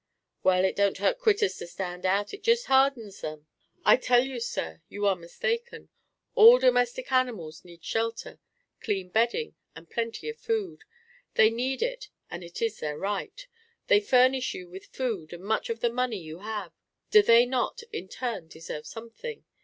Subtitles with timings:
[0.41, 3.45] "Well, it don't hurt critters to stand out; it jest hardens 'em."
[3.85, 5.89] "I tell you, sir, you are mistaken.
[6.33, 8.39] All domestic animals need shelter,
[8.79, 10.85] clean bedding and plenty of food.
[11.35, 13.45] They need it, and it is their right.
[13.89, 16.73] They furnish you with food and much of the money you have;
[17.11, 19.45] do they not, in turn, deserve something?